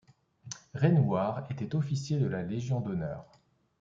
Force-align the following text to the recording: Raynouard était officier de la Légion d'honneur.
Raynouard 0.73 1.45
était 1.51 1.75
officier 1.75 2.17
de 2.17 2.25
la 2.25 2.41
Légion 2.41 2.79
d'honneur. 2.79 3.23